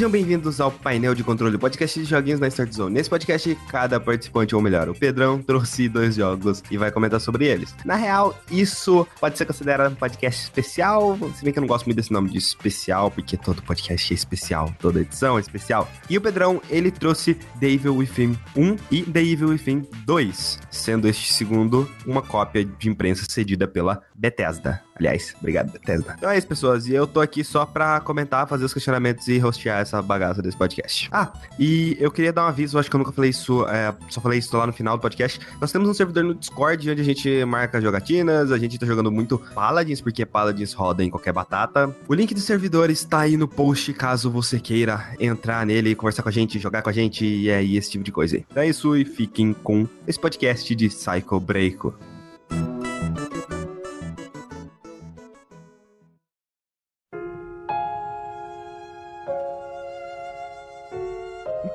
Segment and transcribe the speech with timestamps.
[0.00, 2.94] Sejam bem-vindos ao painel de controle podcast de joguinhos na Start Zone.
[2.94, 7.44] Nesse podcast, cada participante, ou melhor, o Pedrão, trouxe dois jogos e vai comentar sobre
[7.44, 7.74] eles.
[7.84, 11.84] Na real, isso pode ser considerado um podcast especial, se bem que eu não gosto
[11.84, 15.86] muito desse nome de especial, porque todo podcast é especial, toda edição é especial.
[16.08, 21.08] E o Pedrão, ele trouxe The Evil Within 1 e The Evil Within 2, sendo
[21.08, 24.82] este segundo uma cópia de imprensa cedida pela Bethesda.
[24.96, 26.14] Aliás, obrigado, Bethesda.
[26.18, 26.86] Então é isso, pessoas.
[26.86, 30.58] E eu tô aqui só pra comentar, fazer os questionamentos e hostear essa bagaça desse
[30.58, 31.08] podcast.
[31.10, 34.20] Ah, e eu queria dar um aviso, acho que eu nunca falei isso, é, só
[34.20, 35.40] falei isso lá no final do podcast.
[35.58, 39.10] Nós temos um servidor no Discord onde a gente marca jogatinas, a gente tá jogando
[39.10, 41.96] muito Paladins, porque Paladins roda em qualquer batata.
[42.06, 46.28] O link do servidor está aí no post, caso você queira entrar nele, conversar com
[46.28, 48.44] a gente, jogar com a gente e aí esse tipo de coisa aí.
[48.50, 52.09] Então é isso e fiquem com esse podcast de Psycho Break.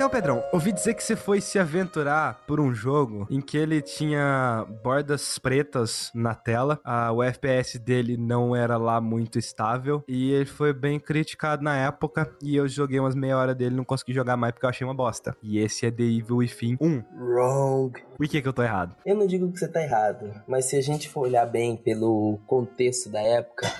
[0.05, 3.81] Então, Pedrão, ouvi dizer que você foi se aventurar por um jogo em que ele
[3.81, 10.31] tinha bordas pretas na tela, a, o FPS dele não era lá muito estável e
[10.31, 14.13] ele foi bem criticado na época e eu joguei umas meia hora dele não consegui
[14.13, 15.35] jogar mais porque eu achei uma bosta.
[15.41, 17.03] E esse é The Evil Within 1.
[17.17, 17.99] Wrong.
[18.15, 18.95] Por que que eu tô errado?
[19.03, 22.37] Eu não digo que você tá errado, mas se a gente for olhar bem pelo
[22.45, 23.73] contexto da época,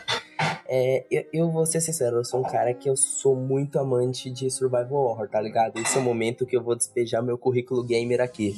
[0.68, 4.30] é, eu, eu vou ser sincero, eu sou um cara que eu sou muito amante
[4.30, 5.78] de survival horror, tá ligado?
[5.78, 8.54] Esse é o momento que eu vou despejar meu currículo gamer aqui.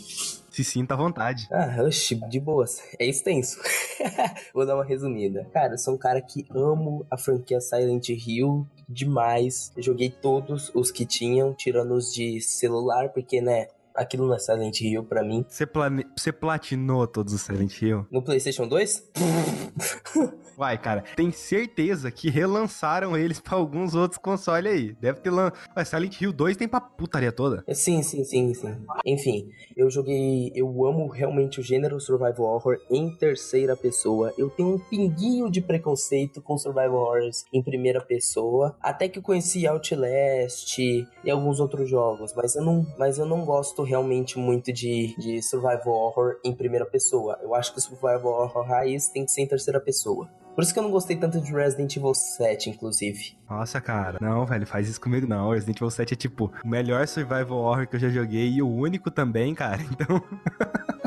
[0.49, 1.47] Se sinta à vontade.
[1.51, 2.81] Ah, oxi, de boas.
[2.97, 3.59] É extenso.
[4.53, 5.47] vou dar uma resumida.
[5.53, 9.71] Cara, eu sou um cara que amo a franquia Silent Hill demais.
[9.77, 14.39] Eu joguei todos os que tinham, tirando os de celular, porque, né, aquilo não é
[14.39, 15.45] Silent Hill pra mim.
[15.47, 16.07] Você, plane...
[16.15, 18.07] Você platinou todos os Silent Hill?
[18.09, 19.11] No PlayStation 2?
[20.57, 24.93] Vai, cara, tem certeza que relançaram eles pra alguns outros consoles aí.
[24.99, 25.51] Deve ter lan...
[25.77, 27.63] Ué, Silent Hill 2 tem pra putaria toda.
[27.75, 28.75] Sim, sim, sim, sim.
[29.05, 30.51] Enfim, eu joguei.
[30.55, 34.33] Eu amo realmente o gênero survival horror em terceira pessoa.
[34.35, 38.75] Eu tenho um pinguinho de preconceito com survival horrors em primeira pessoa.
[38.81, 43.45] Até que eu conheci Outlast e alguns outros jogos, mas eu não, mas eu não
[43.45, 47.37] gosto realmente muito de, de survival horror em primeira pessoa.
[47.43, 50.27] Eu acho que o survival horror raiz tem que ser em terceira pessoa.
[50.57, 53.37] Por isso que eu não gostei tanto de Resident Evil 7, inclusive.
[53.47, 54.17] Nossa, cara.
[54.19, 55.51] Não, velho, faz isso comigo não.
[55.51, 58.67] Resident Evil 7 é tipo o melhor survival horror que eu já joguei e o
[58.67, 59.77] único também, cara.
[59.91, 60.23] Então.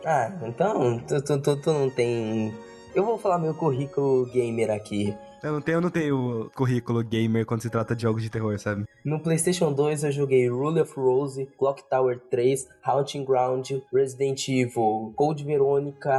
[0.06, 2.54] ah, então tu, tu, tu, tu não tem.
[2.94, 5.12] Eu vou falar meu currículo gamer aqui.
[5.42, 8.58] Eu não tenho, eu não tenho currículo gamer quando se trata de jogos de terror,
[8.58, 8.84] sabe?
[9.02, 15.12] No PlayStation 2 eu joguei Rule of Rose, Clock Tower 3, Haunting Ground, Resident Evil,
[15.16, 16.12] Code Verônica.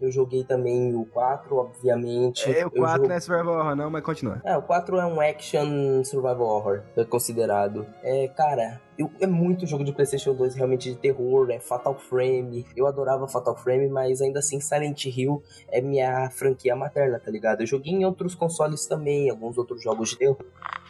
[0.00, 2.44] Eu joguei também o 4, obviamente.
[2.50, 3.08] É, o 4 jogo...
[3.08, 4.42] não é survival horror não, mas continua.
[4.44, 7.86] É, o 4 é um action survival horror, é considerado.
[8.02, 12.66] É, cara, eu, é muito jogo de PlayStation 2 realmente de terror, é Fatal Frame.
[12.76, 17.62] Eu adorava Fatal Frame, mas ainda assim Silent Hill é minha franquia materna, tá ligado?
[17.62, 18.57] Eu joguei em outros consoles
[18.88, 20.38] também, alguns outros jogos de terror,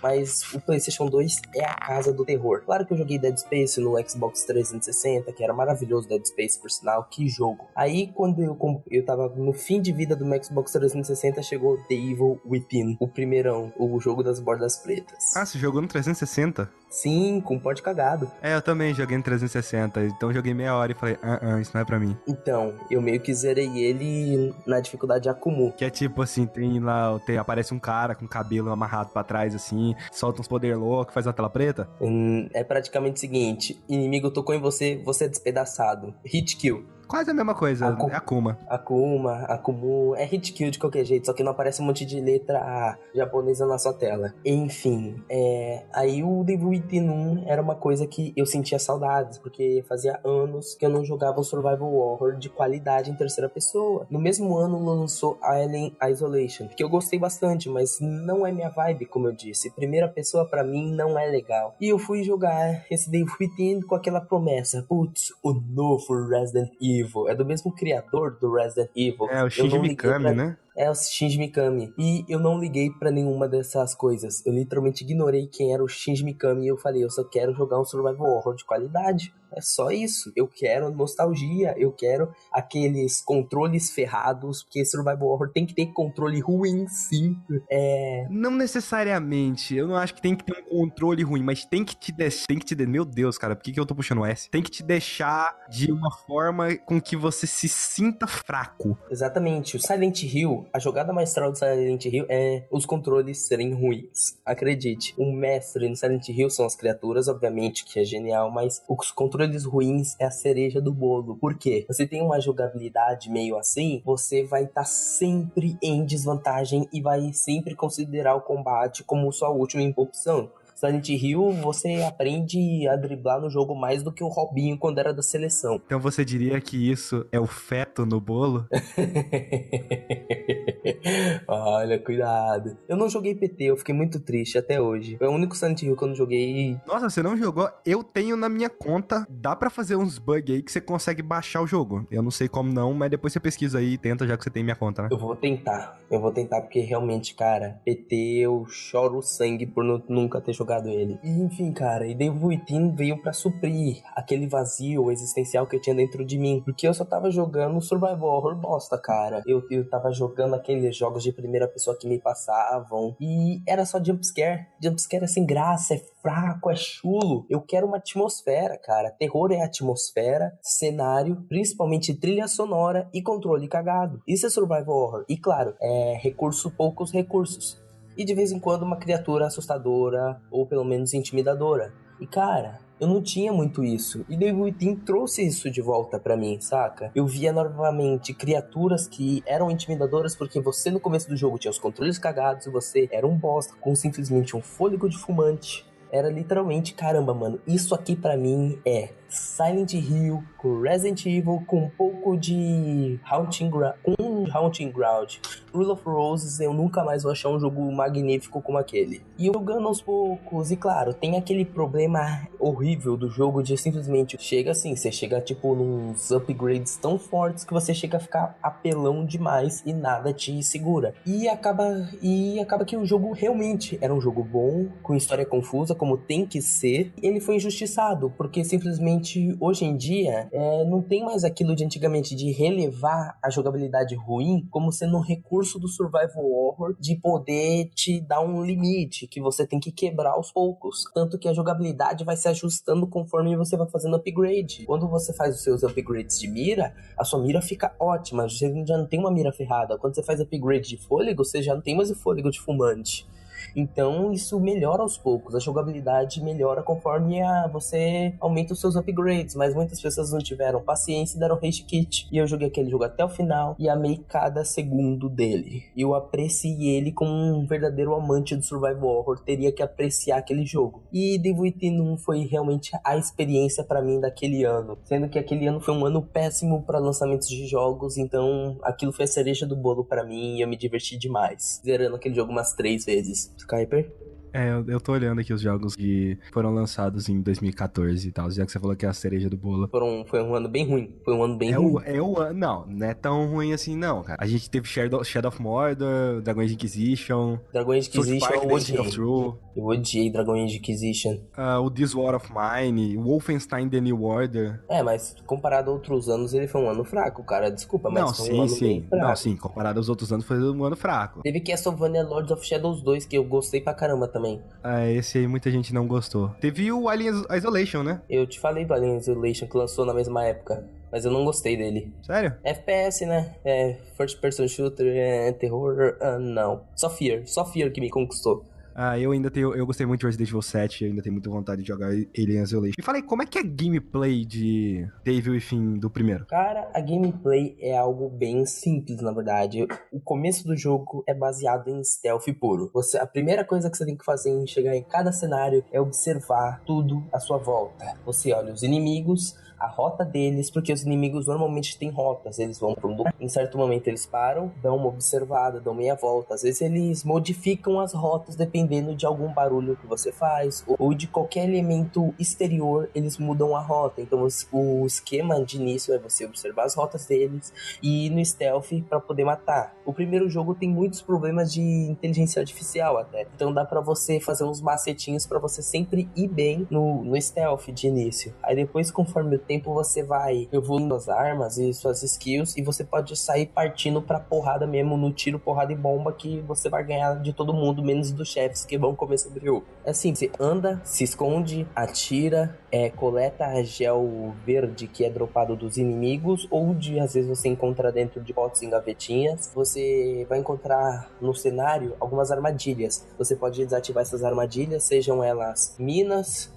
[0.03, 2.63] mas o PlayStation 2 é a casa do terror.
[2.65, 6.71] Claro que eu joguei Dead Space no Xbox 360, que era maravilhoso Dead Space, por
[6.71, 7.67] sinal, que jogo.
[7.75, 8.57] Aí quando eu,
[8.91, 13.09] eu tava no fim de vida do meu Xbox 360, chegou The Evil Within, o
[13.09, 15.37] primeirão, o jogo das bordas pretas.
[15.37, 16.69] Ah, você jogou no 360?
[16.91, 18.31] Sim, com porte cagado.
[18.43, 21.71] É, eu também joguei no 360, então joguei meia hora e falei, ah, ah, isso
[21.75, 22.17] não é pra mim.
[22.27, 25.73] Então, eu meio que zerei ele na dificuldade Akumu.
[25.73, 29.55] Que é tipo assim, tem lá, tem, aparece um cara com cabelo amarrado pra trás,
[29.55, 31.89] assim, solta uns poder louco, faz uma tela preta.
[32.01, 36.15] Hum, é praticamente o seguinte, inimigo tocou em você, você é despedaçado.
[36.25, 36.98] Hit kill.
[37.09, 38.11] Quase a mesma coisa, Aku...
[38.11, 38.59] é Akuma.
[38.69, 42.21] Akuma, Akumu, é hit kill de qualquer jeito, só que não aparece um monte de
[42.21, 44.35] letra japonesa na sua tela.
[44.45, 45.85] Enfim, é...
[45.91, 50.75] aí o Devil Within 1 era uma coisa que eu sentia saudades, porque fazia anos
[50.75, 54.07] que eu não jogava um survival horror de qualidade em terceira pessoa.
[54.11, 59.07] No mesmo ano lançou Alien Isolation, que eu gostei bastante, mas não é minha vibe,
[59.07, 59.71] como eu disse.
[59.71, 61.75] Primeira pessoa para mim não é legal.
[61.81, 66.98] E eu fui jogar esse Devil Within com aquela promessa, putz, o novo Resident Evil
[67.01, 67.29] Evil.
[67.29, 69.29] É do mesmo criador do Resident Evil.
[69.31, 70.57] É, o Shinji Mikami, né?
[70.79, 71.93] É o Shinji Mikami.
[71.99, 74.47] E eu não liguei para nenhuma dessas coisas.
[74.47, 77.81] Eu literalmente ignorei quem era o Shinji Mikami e eu falei, eu só quero jogar
[77.81, 79.35] um survival horror de qualidade.
[79.55, 80.31] É só isso.
[80.37, 86.41] Eu quero nostalgia, eu quero aqueles controles ferrados, porque survival horror tem que ter controle
[86.41, 87.37] ruim, sim.
[87.71, 88.27] É...
[88.31, 89.75] Não necessariamente.
[89.75, 92.47] Eu não acho que tem que ter um controle ruim, mas tem que te deixar,
[92.47, 94.51] tem que te, meu Deus, cara, por que, que eu tô puxando S?
[94.51, 98.99] Tem que te deixar de uma forma com que você se sinta fraco.
[99.11, 99.77] Exatamente.
[99.77, 104.39] O Silent Hill a jogada maestral do Silent Hill é os controles serem ruins.
[104.45, 109.11] Acredite, o mestre no Silent Hill são as criaturas, obviamente, que é genial, mas os
[109.11, 111.37] controles ruins é a cereja do bolo.
[111.37, 111.85] Por quê?
[111.89, 117.33] Você tem uma jogabilidade meio assim, você vai estar tá sempre em desvantagem e vai
[117.33, 120.51] sempre considerar o combate como sua última opção.
[120.79, 125.13] Silent Hill, você aprende a driblar no jogo mais do que o Robinho quando era
[125.13, 125.83] da seleção.
[125.85, 128.65] Então você diria que isso é o feto no bolo?
[131.49, 132.79] Olha, cuidado.
[132.89, 135.17] Eu não joguei PT, eu fiquei muito triste até hoje.
[135.19, 136.79] Foi o único Silent Hill que eu não joguei.
[136.87, 137.69] Nossa, você não jogou?
[137.85, 139.27] Eu tenho na minha conta.
[139.29, 142.07] Dá para fazer uns bugs aí que você consegue baixar o jogo.
[142.09, 144.51] Eu não sei como não, mas depois você pesquisa aí e tenta, já que você
[144.51, 145.09] tem minha conta, né?
[145.11, 145.99] Eu vou tentar.
[146.09, 150.91] Eu vou tentar porque realmente, cara, PT eu choro sangue por nunca ter jogado jogado
[150.91, 151.19] ele.
[151.23, 155.97] E enfim, cara, e Devil Within veio para suprir aquele vazio existencial que eu tinha
[155.97, 156.61] dentro de mim.
[156.63, 159.43] Porque eu só tava jogando survival horror bosta, cara.
[159.47, 163.17] Eu, eu tava jogando aqueles jogos de primeira pessoa que me passavam.
[163.19, 164.67] E era só jumpscare.
[164.83, 167.47] Jumpscare é sem graça, é fraco, é chulo.
[167.49, 169.11] Eu quero uma atmosfera, cara.
[169.11, 174.21] Terror é atmosfera, cenário, principalmente trilha sonora e controle cagado.
[174.27, 175.25] Isso é survival horror.
[175.29, 177.88] E claro, é recurso poucos recursos
[178.19, 181.95] e de vez em quando uma criatura assustadora ou pelo menos intimidadora.
[182.21, 184.25] E cara, eu não tinha muito isso.
[184.29, 187.13] E The Within trouxe isso de volta para mim, saca?
[187.15, 191.79] Eu via novamente criaturas que eram intimidadoras porque você no começo do jogo tinha os
[191.79, 195.87] controles cagados e você era um bosta com simplesmente um fôlego de fumante.
[196.11, 201.85] Era literalmente, caramba, mano, isso aqui para mim é Silent Hill, com Resident Evil, com
[201.85, 205.37] um pouco de Haunting, Gra um Haunting Ground.
[205.73, 209.23] Rule of Roses, eu nunca mais vou achar um jogo magnífico como aquele.
[209.39, 214.71] E jogando aos poucos, e claro, tem aquele problema horrível do jogo de simplesmente chega
[214.71, 219.83] assim, você chega tipo nos upgrades tão fortes que você chega a ficar apelão demais
[219.85, 221.15] e nada te segura.
[221.27, 225.95] E acaba e acaba que o jogo realmente era um jogo bom, com história confusa
[225.95, 227.13] como tem que ser.
[227.23, 229.18] Ele foi injustiçado porque simplesmente
[229.61, 234.67] hoje em dia é, não tem mais aquilo de antigamente de relevar a jogabilidade ruim
[234.71, 239.67] como sendo um recurso do survival horror de poder te dar um limite que você
[239.67, 241.05] tem que quebrar aos poucos.
[241.15, 244.85] Tanto que a jogabilidade vai se ajustando conforme você vai fazendo upgrade.
[244.87, 248.97] Quando você faz os seus upgrades de mira, a sua mira fica ótima, você já
[248.97, 249.99] não tem uma mira ferrada.
[249.99, 253.27] Quando você faz upgrade de fôlego, você já não tem mais o fôlego de fumante.
[253.75, 259.55] Então isso melhora aos poucos, a jogabilidade melhora conforme a, você aumenta os seus upgrades,
[259.55, 262.29] mas muitas pessoas não tiveram paciência e deram rage kit.
[262.31, 265.85] E eu joguei aquele jogo até o final e amei cada segundo dele.
[265.97, 271.03] Eu apreciei ele como um verdadeiro amante do survival horror, teria que apreciar aquele jogo.
[271.13, 275.67] E Devil Within 1 foi realmente a experiência para mim daquele ano, sendo que aquele
[275.67, 279.77] ano foi um ano péssimo para lançamentos de jogos, então aquilo foi a cereja do
[279.77, 283.55] bolo para mim e eu me diverti demais, zerando aquele jogo umas três vezes.
[283.59, 284.05] Skyper.
[284.53, 288.51] É, eu, eu tô olhando aqui os jogos que foram lançados em 2014 e tal,
[288.51, 289.89] já que você falou que é a cereja do bolo.
[289.89, 291.15] Foram, foi um ano bem ruim.
[291.25, 291.93] Foi um ano bem é ruim.
[291.93, 292.59] O, é o ano.
[292.59, 294.39] Não, não é tão ruim assim, não, cara.
[294.41, 297.59] A gente teve Shadow, Shadow of Mordor, Dragon Age Inquisition.
[297.73, 298.99] Dragon Age Inquisition eu odiei.
[298.99, 299.55] Of True.
[299.77, 301.35] Eu odiei Dragon Age Inquisition.
[301.57, 304.83] Uh, o This War of Mine, Wolfenstein The New Order.
[304.89, 307.71] É, mas comparado a outros anos, ele foi um ano fraco, cara.
[307.71, 309.07] Desculpa, mas não, foi sim, um ano sim.
[309.13, 311.43] Não, sim, comparado aos outros anos, foi um ano fraco.
[311.43, 314.38] Teve Castlevania Lords of Shadows 2, que eu gostei pra caramba também.
[314.83, 316.51] Ah, esse aí muita gente não gostou.
[316.61, 318.21] Teve o Alien Isolation, né?
[318.29, 320.85] Eu te falei do Alien Isolation que lançou na mesma época.
[321.11, 322.13] Mas eu não gostei dele.
[322.23, 322.55] Sério?
[322.63, 323.55] FPS, né?
[323.65, 326.83] É, first person shooter, é, terror, uh, não.
[326.95, 328.65] Só Fear, só Fear que me conquistou.
[329.01, 329.73] Ah, eu ainda tenho.
[329.77, 332.63] Eu gostei muito de Resident Evil 7, eu ainda tenho muita vontade de jogar Alien
[332.65, 332.95] Isolation.
[332.99, 336.45] Me falei, como é que é a gameplay de Devil Within do primeiro?
[336.47, 339.87] Cara, a gameplay é algo bem simples, na verdade.
[340.11, 342.91] O começo do jogo é baseado em stealth puro.
[342.93, 346.01] Você, a primeira coisa que você tem que fazer em chegar em cada cenário é
[346.01, 348.05] observar tudo à sua volta.
[348.27, 352.59] Você olha os inimigos, a rota deles, porque os inimigos normalmente têm rotas.
[352.59, 356.15] Eles vão para um lugar, em certo momento eles param, dão uma observada, dão meia
[356.15, 356.55] volta.
[356.55, 361.27] Às vezes eles modificam as rotas dependendo de algum barulho que você faz ou de
[361.27, 364.21] qualquer elemento exterior, eles mudam a rota.
[364.21, 368.93] Então o esquema de início é você observar as rotas deles e ir no stealth
[369.09, 369.97] para poder matar.
[370.05, 373.47] O primeiro jogo tem muitos problemas de inteligência artificial até.
[373.55, 377.89] Então dá para você fazer uns macetinhos para você sempre ir bem no, no stealth
[377.89, 378.55] de início.
[378.63, 383.05] Aí depois, conforme o tempo você vai evoluindo as armas e suas skills e você
[383.05, 387.35] pode sair partindo pra porrada mesmo, no tiro, porrada e bomba que você vai ganhar
[387.35, 389.83] de todo mundo, menos dos chefes que vão comer sobre o.
[390.05, 395.99] É assim, você anda, se esconde, atira, é, coleta gel verde que é dropado dos
[395.99, 399.71] inimigos ou de às vezes você encontra dentro de potes em gavetinhas.
[399.75, 403.27] Você vai encontrar no cenário algumas armadilhas.
[403.37, 406.73] Você pode desativar essas armadilhas, sejam elas minas,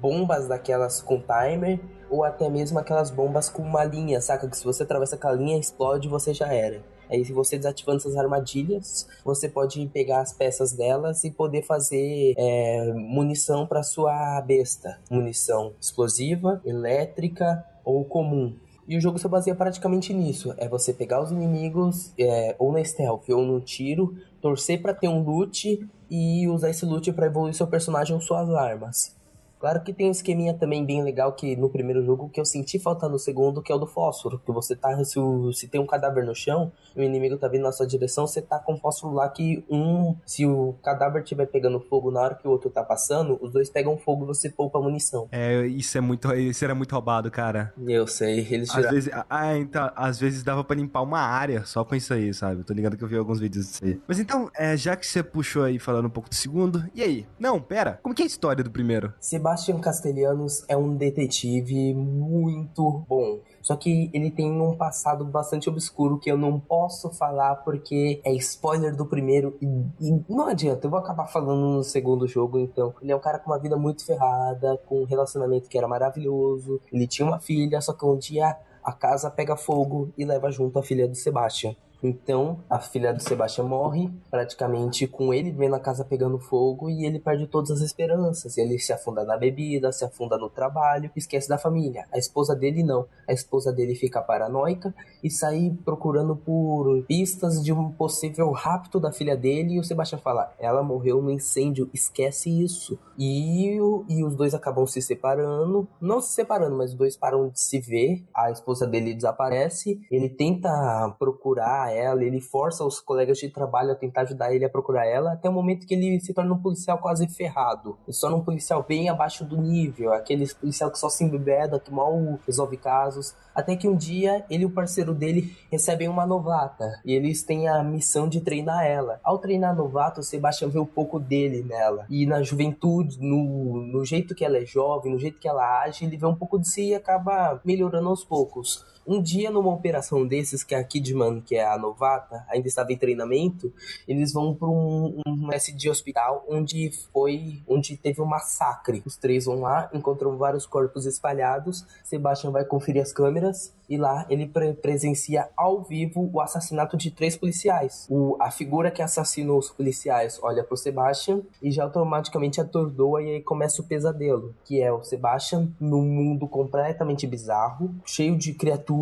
[0.00, 4.48] bombas daquelas com timer ou até mesmo aquelas bombas com uma linha, saca?
[4.48, 6.82] Que se você atravessa aquela linha, explode você já era.
[7.08, 12.34] Aí, se você desativando essas armadilhas, você pode pegar as peças delas e poder fazer
[12.36, 14.98] é, munição para sua besta.
[15.10, 18.54] Munição explosiva, elétrica ou comum.
[18.88, 20.54] E o jogo se baseia praticamente nisso.
[20.58, 25.08] É você pegar os inimigos, é, ou na stealth, ou no tiro, torcer para ter
[25.08, 29.14] um loot e usar esse loot para evoluir seu personagem ou suas armas.
[29.58, 32.78] Claro que tem um esqueminha também bem legal que no primeiro jogo que eu senti
[32.78, 34.40] falta no segundo, que é o do fósforo.
[34.44, 34.96] Que você tá.
[35.04, 38.26] Se, o, se tem um cadáver no chão, o inimigo tá vindo na sua direção,
[38.26, 40.14] você tá com fósforo lá que um.
[40.24, 43.70] Se o cadáver estiver pegando fogo na hora que o outro tá passando, os dois
[43.70, 45.28] pegam fogo e você poupa munição.
[45.32, 46.32] É, isso é muito.
[46.34, 47.72] Isso era muito roubado, cara.
[47.86, 48.46] Eu sei.
[48.50, 52.12] Eles às vezes, ah, então, às vezes dava pra limpar uma área só com isso
[52.12, 52.62] aí, sabe?
[52.64, 54.00] tô ligado que eu vi alguns vídeos disso aí.
[54.06, 57.26] Mas então, é, já que você puxou aí falando um pouco do segundo, e aí?
[57.38, 59.12] Não, pera, como que é a história do primeiro?
[59.46, 63.38] Sebastian Castellanos é um detetive muito bom.
[63.62, 68.32] Só que ele tem um passado bastante obscuro que eu não posso falar porque é
[68.34, 69.66] spoiler do primeiro e,
[70.00, 72.92] e, não adianta, eu vou acabar falando no segundo jogo, então.
[73.00, 76.80] Ele é um cara com uma vida muito ferrada, com um relacionamento que era maravilhoso.
[76.92, 80.76] Ele tinha uma filha, só que um dia a casa pega fogo e leva junto
[80.76, 81.76] a filha do Sebastian.
[82.02, 87.04] Então, a filha do Sebastião morre, praticamente com ele vendo a casa pegando fogo e
[87.06, 88.58] ele perde todas as esperanças.
[88.58, 92.06] Ele se afunda na bebida, se afunda no trabalho, esquece da família.
[92.12, 93.06] A esposa dele não.
[93.26, 99.10] A esposa dele fica paranoica e sai procurando por pistas de um possível rapto da
[99.10, 99.74] filha dele.
[99.74, 102.98] E o Sebastião fala: Ela morreu no incêndio, esquece isso.
[103.18, 103.76] E,
[104.08, 105.88] e os dois acabam se separando.
[106.00, 108.24] Não se separando, mas os dois param de se ver.
[108.34, 110.00] A esposa dele desaparece.
[110.10, 110.70] Ele tenta
[111.18, 115.32] procurar ela, ele força os colegas de trabalho a tentar ajudar ele a procurar ela,
[115.32, 117.96] até o momento que ele se torna um policial quase ferrado.
[118.06, 121.80] Ele se torna um policial bem abaixo do nível, aquele policial que só se embebeda,
[121.80, 123.34] que mal resolve casos.
[123.54, 127.68] Até que um dia ele e o parceiro dele recebem uma novata e eles têm
[127.68, 129.20] a missão de treinar ela.
[129.24, 132.06] Ao treinar a novata, o Sebastião vê um pouco dele nela.
[132.10, 136.04] E na juventude, no, no jeito que ela é jovem, no jeito que ela age,
[136.04, 138.84] ele vê um pouco de si e acaba melhorando aos poucos.
[139.06, 142.92] Um dia, numa operação desses, que é a Kidman, que é a novata, ainda estava
[142.92, 143.72] em treinamento,
[144.08, 149.04] eles vão para um, um de hospital onde foi, onde teve um massacre.
[149.06, 151.86] Os três vão lá, encontram vários corpos espalhados.
[152.02, 157.12] Sebastian vai conferir as câmeras e lá ele pre presencia ao vivo o assassinato de
[157.12, 158.06] três policiais.
[158.10, 163.36] O, a figura que assassinou os policiais olha pro Sebastian e já automaticamente atordoa e
[163.36, 168.95] aí começa o pesadelo, que é o Sebastian num mundo completamente bizarro, cheio de criaturas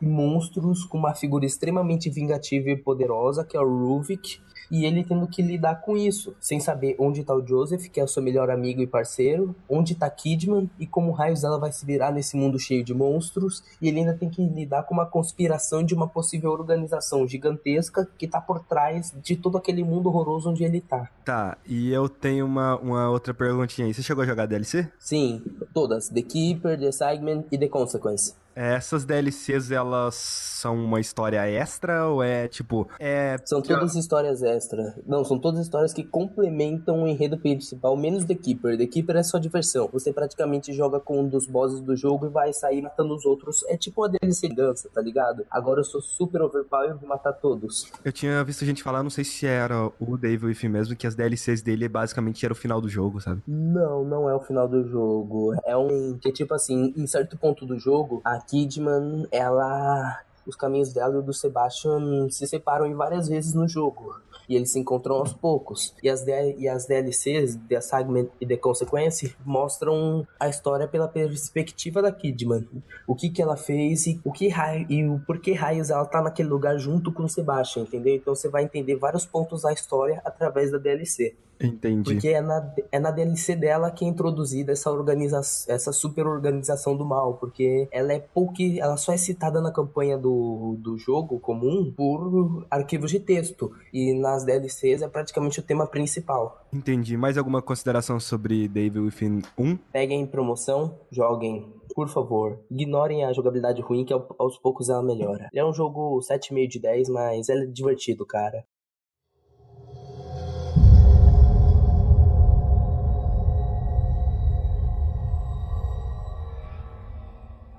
[0.00, 5.02] e monstros com uma figura extremamente vingativa e poderosa, que é o Ruvik, e ele
[5.02, 8.22] tendo que lidar com isso, sem saber onde tá o Joseph, que é o seu
[8.22, 12.36] melhor amigo e parceiro, onde tá Kidman e como raios ela vai se virar nesse
[12.36, 16.06] mundo cheio de monstros, e ele ainda tem que lidar com uma conspiração de uma
[16.06, 21.10] possível organização gigantesca que tá por trás de todo aquele mundo horroroso onde ele tá.
[21.24, 23.94] Tá, e eu tenho uma, uma outra perguntinha aí.
[23.94, 24.88] Você chegou a jogar DLC?
[24.98, 25.42] Sim,
[25.74, 26.08] todas.
[26.08, 28.34] The Keeper, The Segment e The Consequence.
[28.60, 30.14] Essas DLCs, elas
[30.60, 32.86] são uma história extra ou é tipo.
[32.98, 33.38] É...
[33.46, 34.94] São todas histórias extra.
[35.06, 38.76] Não, são todas histórias que complementam o enredo principal, menos The Keeper.
[38.76, 39.88] The Keeper é só diversão.
[39.90, 43.64] Você praticamente joga com um dos bosses do jogo e vai sair matando os outros.
[43.66, 45.46] É tipo uma DLC dança, tá ligado?
[45.50, 47.90] Agora eu sou super overpower e vou matar todos.
[48.04, 51.14] Eu tinha visto gente falar, não sei se era o Dave With mesmo, que as
[51.14, 53.40] DLCs dele basicamente era o final do jogo, sabe?
[53.48, 55.54] Não, não é o final do jogo.
[55.64, 56.18] É um.
[56.18, 61.22] Que tipo assim, em certo ponto do jogo, a Kidman, ela os caminhos dela e
[61.22, 64.14] do Sebastian se separam em várias vezes no jogo.
[64.48, 65.94] E eles se encontram aos poucos.
[66.02, 72.02] E as, e as DLCs, The Assignment e The Consequence, mostram a história pela perspectiva
[72.02, 72.66] da Kidman.
[73.06, 74.50] O que que ela fez e o que
[74.88, 78.16] e o porquê raios ela tá naquele lugar junto com o Sebastian, entendeu?
[78.16, 81.36] Então você vai entender vários pontos da história através da DLC.
[81.60, 82.12] Entendi.
[82.12, 86.96] Porque é na, é na DLC dela que é introduzida essa organização, essa super organização
[86.96, 91.38] do mal, porque ela é pouco, ela só é citada na campanha do do, jogo
[91.38, 93.72] comum por arquivos de texto.
[93.92, 96.66] E nas DLCs é praticamente o tema principal.
[96.72, 97.16] Entendi.
[97.16, 99.76] Mais alguma consideração sobre Devil Within 1?
[99.92, 105.48] Peguem em promoção, joguem por favor, ignorem a jogabilidade ruim que aos poucos ela melhora.
[105.52, 108.64] É um jogo 7,5 de 10, mas é divertido, cara.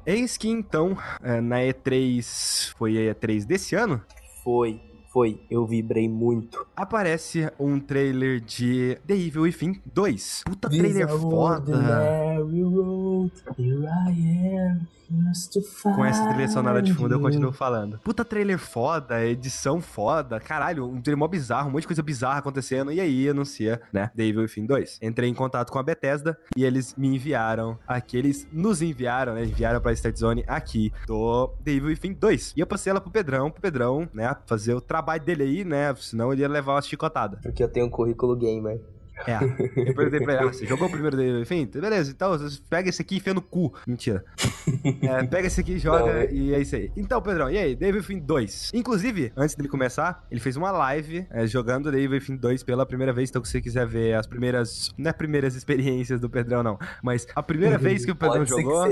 [0.06, 4.02] Eis que então, é, na E3, foi a E3 desse ano?
[4.44, 4.82] Foi,
[5.14, 6.66] foi, eu vibrei muito.
[6.76, 10.44] Aparece um trailer de The Evil Within 2.
[10.46, 11.78] Puta trailer foda.
[13.22, 14.88] Road, here I am.
[15.84, 18.00] Com essa trilha sonora de fundo, eu continuo falando.
[18.00, 22.40] Puta trailer foda, edição foda, caralho, um trailer mó bizarro, um monte de coisa bizarra
[22.40, 25.00] acontecendo, e aí anuncia, né, The Evil Within 2.
[25.02, 29.44] Entrei em contato com a Bethesda e eles me enviaram aqui, eles nos enviaram, né,
[29.44, 32.54] enviaram pra Start Zone aqui do The Evil Within 2.
[32.56, 35.94] E eu passei ela pro Pedrão, pro Pedrão, né, fazer o trabalho dele aí, né,
[35.96, 37.38] senão ele ia levar uma chicotada.
[37.44, 38.80] Porque eu tenho um currículo gamer.
[39.28, 39.38] É.
[39.90, 41.42] Eu perguntei pra ele, ah, você jogou o primeiro dele?
[41.42, 42.38] Enfim, beleza, então
[42.70, 43.74] pega esse aqui e enfia no cu.
[43.86, 44.24] Mentira.
[45.02, 46.92] É, pega esse aqui, joga Não, e é isso aí.
[46.96, 47.76] Então, Pedrão, e aí?
[47.76, 48.72] Devil Within 2.
[48.74, 53.14] Inclusive, antes dele começar, ele fez uma live é, jogando Devil Within 2 pela primeira
[53.14, 53.30] vez.
[53.30, 54.92] Então, se você quiser ver as primeiras.
[54.98, 56.80] Não é primeiras experiências do Pedrão, não.
[57.04, 58.86] Mas a primeira vez que o Pedrão jogou.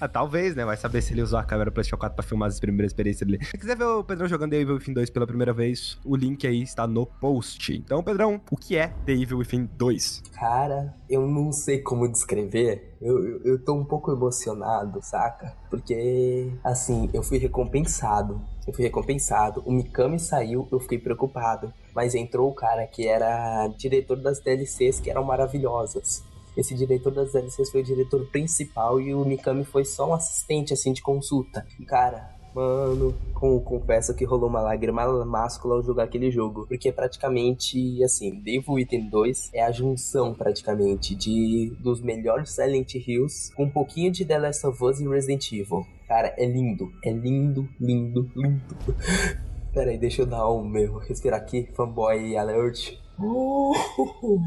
[0.00, 0.64] Ah, talvez, né?
[0.64, 3.44] Vai saber se ele usou a câmera PlayStation 4 pra filmar as primeiras experiências dele.
[3.44, 6.62] Se quiser ver o Pedrão jogando Devil Within 2 pela primeira vez, o link aí
[6.62, 7.72] está no post.
[7.72, 10.22] Então, Pedrão, o que é The Evil Within 2?
[10.32, 12.96] Cara, eu não sei como descrever.
[13.00, 15.56] Eu, eu, eu tô um pouco emocionado, saca?
[15.70, 18.40] Porque, assim, eu fui recompensado.
[18.66, 19.62] Eu fui recompensado.
[19.64, 21.72] O Mikami saiu, eu fiquei preocupado.
[21.94, 26.22] Mas entrou o cara que era diretor das DLCs que eram maravilhosas.
[26.56, 30.72] Esse diretor das DLCs foi o diretor principal e o Mikami foi só um assistente,
[30.72, 31.64] assim, de consulta.
[31.86, 36.66] Cara, Mano, com, confesso que rolou uma lágrima máscula ao jogar aquele jogo.
[36.66, 42.96] Porque é praticamente, assim, Devil Within 2 é a junção, praticamente, de dos melhores Silent
[42.96, 45.86] Hills com um pouquinho de The Last of Us e Resident Evil.
[46.08, 46.90] Cara, é lindo.
[47.04, 48.76] É lindo, lindo, lindo.
[49.72, 52.98] Pera aí, deixa eu dar um meu respirar aqui, fanboy alert.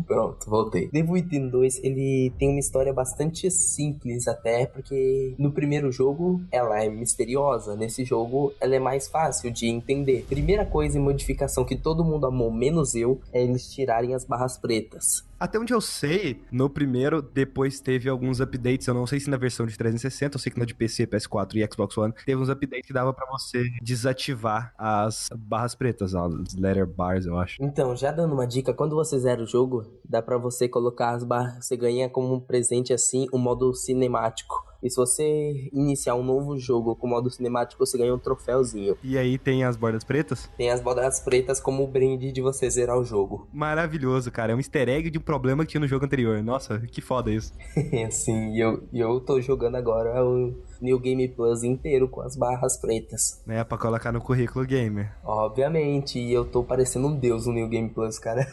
[0.07, 0.89] Pronto, voltei.
[0.89, 6.81] Devil Within 2, ele tem uma história bastante simples até, porque no primeiro jogo ela
[6.81, 10.25] é misteriosa, nesse jogo ela é mais fácil de entender.
[10.29, 14.57] Primeira coisa e modificação que todo mundo amou, menos eu, é eles tirarem as barras
[14.57, 15.29] pretas.
[15.41, 18.85] Até onde eu sei, no primeiro, depois teve alguns updates.
[18.85, 21.55] Eu não sei se na versão de 360, eu sei que na de PC, PS4
[21.55, 26.53] e Xbox One, teve uns updates que dava para você desativar as barras pretas, as
[26.53, 27.57] letter bars, eu acho.
[27.59, 31.23] Então, já dando uma dica, quando você zera o jogo, dá para você colocar as
[31.23, 34.70] barras, você ganha como um presente assim, um modo cinemático.
[34.81, 38.97] E se você iniciar um novo jogo com modo cinemático, você ganha um troféuzinho.
[39.03, 40.49] E aí tem as bordas pretas?
[40.57, 43.47] Tem as bordas pretas como brinde de você zerar o jogo.
[43.53, 44.53] Maravilhoso, cara.
[44.53, 46.41] É um easter egg de um problema que tinha no jogo anterior.
[46.43, 47.53] Nossa, que foda isso.
[48.11, 52.77] Sim, e eu, eu tô jogando agora o New Game Plus inteiro com as barras
[52.77, 53.41] pretas.
[53.47, 55.11] É, pra colocar no currículo gamer.
[55.23, 58.47] Obviamente, e eu tô parecendo um deus no New Game Plus, cara.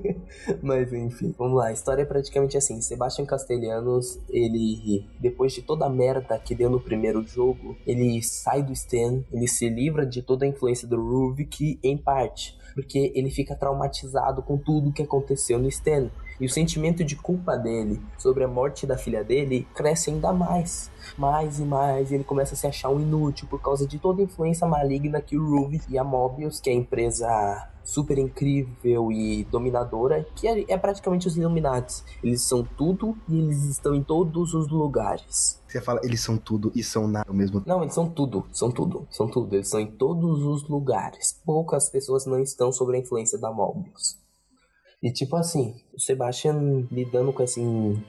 [0.62, 1.66] Mas enfim, vamos lá.
[1.66, 6.70] A história é praticamente assim: Sebastian Castellanos, ele, depois de toda a merda que deu
[6.70, 10.96] no primeiro jogo, ele sai do Stan, ele se livra de toda a influência do
[10.96, 12.56] Ruvik em parte.
[12.74, 16.10] Porque ele fica traumatizado com tudo que aconteceu no Stan.
[16.40, 20.90] E o sentimento de culpa dele sobre a morte da filha dele cresce ainda mais.
[21.16, 24.20] Mais e mais, e ele começa a se achar um inútil por causa de toda
[24.20, 29.12] a influência maligna que o Ruby e a Mobius, que é a empresa super incrível
[29.12, 32.02] e dominadora, que é, é praticamente os Illuminati.
[32.22, 35.60] Eles são tudo e eles estão em todos os lugares.
[35.68, 37.68] Você fala, eles são tudo e são nada ao mesmo tempo.
[37.68, 39.54] Não, eles são tudo, são tudo, são tudo.
[39.54, 41.40] Eles são em todos os lugares.
[41.44, 44.23] Poucas pessoas não estão sob a influência da Mobius.
[45.04, 47.60] E tipo assim, o Sebastian lidando com essa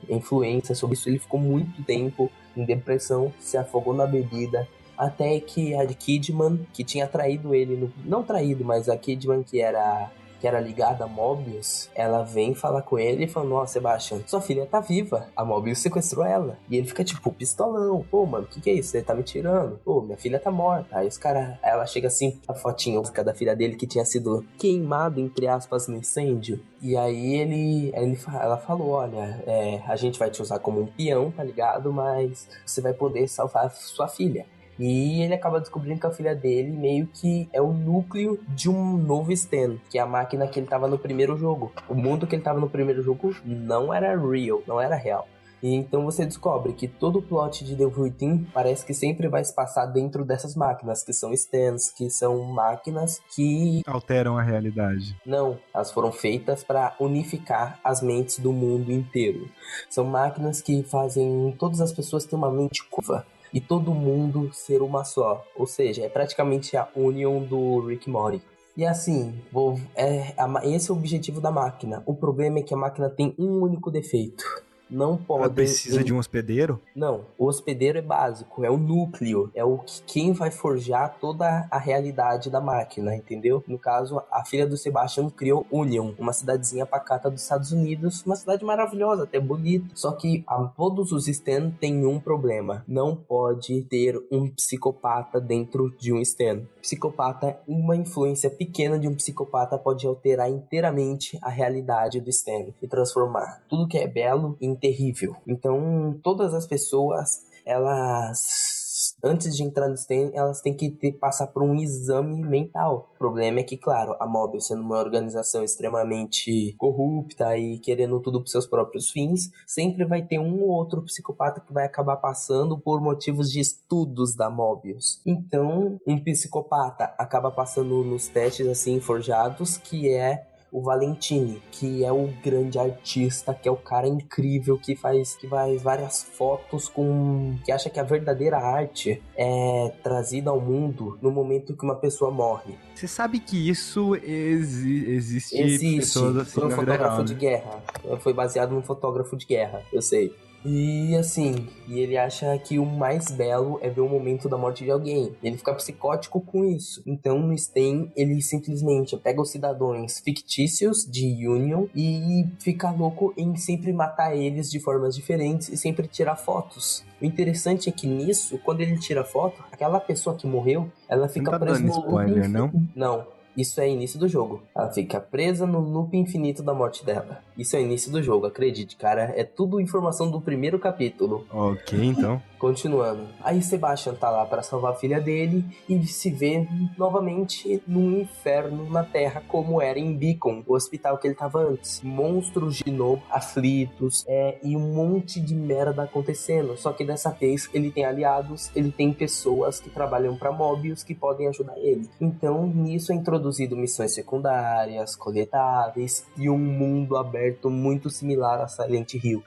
[0.08, 4.66] influência sobre isso, ele ficou muito tempo em depressão, se afogou na bebida,
[4.98, 9.60] até que a Kidman, que tinha traído ele, no, não traído, mas a Kidman que
[9.60, 10.10] era
[10.46, 14.40] que era ligada a Mobius, ela vem falar com ele e fala: Nossa, Sebastian, sua
[14.40, 15.28] filha tá viva.
[15.36, 16.60] A Mobius sequestrou ela.
[16.70, 18.06] E ele fica tipo, pistolão.
[18.12, 18.92] Pô, mano, o que, que é isso?
[18.92, 19.80] Você tá me tirando?
[19.84, 21.00] Pô, minha filha tá morta.
[21.00, 25.20] Aí os caras, ela chega assim, a fotinha da filha dele que tinha sido queimado,
[25.20, 26.60] entre aspas, no incêndio.
[26.80, 30.86] E aí ele, ele ela falou: Olha, é, a gente vai te usar como um
[30.86, 31.92] peão, tá ligado?
[31.92, 34.46] Mas você vai poder salvar sua filha.
[34.78, 38.98] E ele acaba descobrindo que a filha dele meio que é o núcleo de um
[38.98, 41.72] novo Stan, que é a máquina que ele tava no primeiro jogo.
[41.88, 45.28] O mundo que ele tava no primeiro jogo não era real, não era real.
[45.64, 49.44] E então você descobre que todo o plot de The Routine parece que sempre vai
[49.44, 55.18] se passar dentro dessas máquinas, que são stands, que são máquinas que alteram a realidade.
[55.26, 59.50] Não, elas foram feitas para unificar as mentes do mundo inteiro.
[59.90, 64.82] São máquinas que fazem todas as pessoas ter uma mente curva e todo mundo ser
[64.82, 65.42] uma só.
[65.56, 68.42] Ou seja, é praticamente a união do Rick Morty.
[68.76, 72.04] E assim, vou, é, esse é o objetivo da máquina.
[72.06, 74.44] O problema é que a máquina tem um único defeito
[74.90, 75.44] não pode.
[75.44, 76.82] Ela precisa de um hospedeiro?
[76.96, 81.68] Não, o hospedeiro é básico, é o núcleo, é o que quem vai forjar toda
[81.70, 83.64] a realidade da máquina, entendeu?
[83.68, 88.36] No caso, a filha do Sebastian criou Union, uma cidadezinha pacata dos Estados Unidos, uma
[88.36, 89.86] cidade maravilhosa, até bonita.
[89.94, 95.94] Só que a, todos os Stan têm um problema: não pode ter um psicopata dentro
[95.98, 96.62] de um Stan.
[96.82, 102.88] Psicopata, uma influência pequena de um psicopata pode alterar inteiramente a realidade do Stan e
[102.88, 105.36] transformar tudo que é belo em terrível.
[105.48, 108.76] Então, todas as pessoas, elas
[109.24, 113.12] antes de entrar no STEM, elas têm que ter, passar por um exame mental.
[113.16, 118.40] O problema é que, claro, a Mobius, sendo uma organização extremamente corrupta e querendo tudo
[118.40, 122.78] para seus próprios fins, sempre vai ter um ou outro psicopata que vai acabar passando
[122.78, 125.22] por motivos de estudos da Mobius.
[125.26, 132.12] Então, um psicopata acaba passando nos testes assim forjados, que é o Valentini, que é
[132.12, 137.56] o grande artista, que é o cara incrível que faz que faz várias fotos com
[137.64, 142.30] que acha que a verdadeira arte é trazida ao mundo no momento que uma pessoa
[142.30, 142.78] morre.
[142.94, 146.20] Você sabe que isso exi existe, existe.
[146.20, 147.40] Assim Foi um fotógrafo real, de né?
[147.40, 147.84] guerra.
[148.20, 150.36] Foi baseado num fotógrafo de guerra, eu sei.
[150.66, 154.84] E assim, e ele acha que o mais belo é ver o momento da morte
[154.84, 155.36] de alguém.
[155.44, 157.04] Ele fica psicótico com isso.
[157.06, 163.56] Então no Sten, ele simplesmente pega os cidadãos fictícios de Union e fica louco em
[163.56, 167.06] sempre matar eles de formas diferentes e sempre tirar fotos.
[167.22, 171.52] O interessante é que nisso, quando ele tira foto, aquela pessoa que morreu, ela fica
[171.52, 172.72] não tá presa no spoiler, não?
[172.96, 174.64] Não, isso é início do jogo.
[174.76, 177.42] Ela fica presa no loop infinito da morte dela.
[177.58, 179.34] Isso é início do jogo, acredite, cara.
[179.36, 181.46] É tudo informação do primeiro capítulo.
[181.52, 182.42] Ok, então.
[182.60, 183.28] Continuando.
[183.44, 188.90] Aí Sebastian tá lá para salvar a filha dele e se vê novamente num inferno
[188.90, 192.02] na Terra, como era em Beacon, o hospital que ele tava antes.
[192.02, 196.76] Monstros de novo, aflitos, é, e um monte de merda acontecendo.
[196.78, 201.14] Só que dessa vez ele tem aliados, ele tem pessoas que trabalham para Mobius que
[201.14, 202.10] podem ajudar ele.
[202.20, 209.14] Então, nisso é introduzido missões secundárias, coletáveis e um mundo aberto muito similar a Silent
[209.16, 209.44] Hill.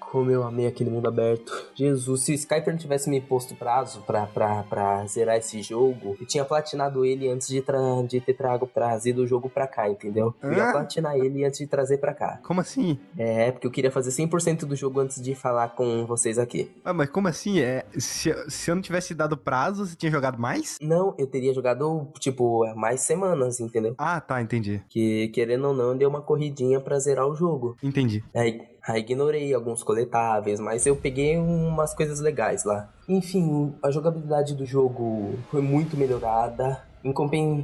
[0.00, 1.66] Como eu amei aquele mundo aberto.
[1.74, 6.16] Jesus, se o Skyper não tivesse me posto prazo pra, pra, pra zerar esse jogo,
[6.20, 9.88] eu tinha platinado ele antes de, tra de ter trago, trazido o jogo pra cá,
[9.88, 10.34] entendeu?
[10.42, 12.40] Eu ia platinar ele antes de trazer pra cá.
[12.42, 12.98] Como assim?
[13.16, 16.70] É, porque eu queria fazer 100% do jogo antes de falar com vocês aqui.
[16.84, 17.60] Ah, mas como assim?
[17.60, 20.78] É, se, se eu não tivesse dado prazo, você tinha jogado mais?
[20.80, 23.94] Não, eu teria jogado, tipo, mais semanas, entendeu?
[23.98, 24.82] Ah, tá, entendi.
[24.88, 27.76] Que, querendo ou não, deu uma corridinha pra zerar o jogo.
[27.82, 28.24] Entendi.
[28.34, 32.88] Aí Aí ignorei alguns coletáveis, mas eu peguei umas coisas legais lá.
[33.06, 36.82] Enfim, a jogabilidade do jogo foi muito melhorada.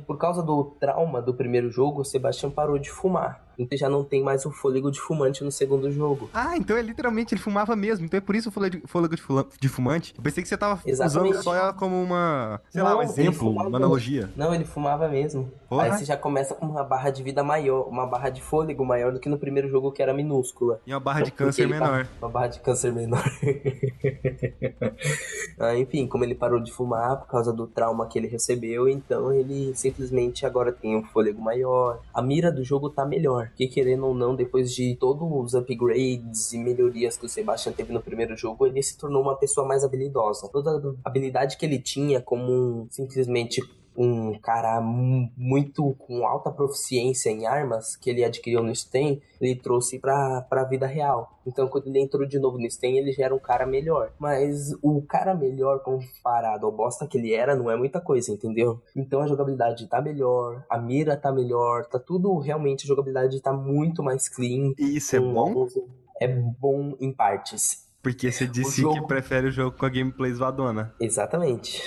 [0.07, 3.43] Por causa do trauma do primeiro jogo, o Sebastião parou de fumar.
[3.59, 6.31] Então já não tem mais o fôlego de fumante no segundo jogo.
[6.33, 8.07] Ah, então é literalmente ele fumava mesmo.
[8.07, 8.53] Então é por isso o
[8.87, 9.17] fôlego
[9.61, 10.15] de fumante.
[10.17, 11.31] Eu pensei que você tava Exatamente.
[11.31, 14.31] usando só ela como uma, sei não, lá, um exemplo, uma analogia.
[14.37, 15.51] Não, ele fumava mesmo.
[15.69, 15.85] Porra.
[15.85, 19.13] Aí você já começa com uma barra de vida maior, uma barra de fôlego maior
[19.13, 20.81] do que no primeiro jogo que era minúscula.
[20.87, 22.07] E uma barra de câncer menor.
[22.21, 23.25] Uma barra de câncer menor.
[25.65, 29.33] ah, enfim, como ele parou de fumar por causa do trauma que ele recebeu, então
[29.33, 32.01] ele simplesmente agora tem um fôlego maior.
[32.13, 33.51] A mira do jogo tá melhor.
[33.57, 37.93] Que querendo ou não, depois de todos os upgrades e melhorias que o Sebastian teve
[37.93, 40.49] no primeiro jogo, ele se tornou uma pessoa mais habilidosa.
[40.53, 43.63] Toda a habilidade que ele tinha como simplesmente
[43.97, 49.99] um cara muito com alta proficiência em armas que ele adquiriu no Sten, ele trouxe
[49.99, 51.39] pra, pra vida real.
[51.47, 54.13] Então, quando ele entrou de novo no Sten, ele já era um cara melhor.
[54.19, 58.81] Mas o cara melhor comparado ao bosta que ele era, não é muita coisa, entendeu?
[58.97, 63.53] Então a jogabilidade tá melhor, a mira tá melhor, tá tudo realmente, a jogabilidade tá
[63.53, 64.73] muito mais clean.
[64.79, 65.69] E isso é bom?
[66.21, 67.85] É bom em partes.
[68.03, 69.01] Porque você disse jogo...
[69.01, 70.95] que prefere o jogo com a gameplay zoadona.
[71.01, 71.83] Exatamente.